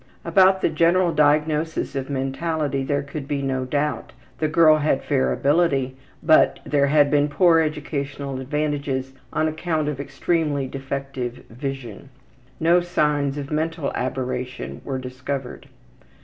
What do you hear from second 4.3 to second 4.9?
the girl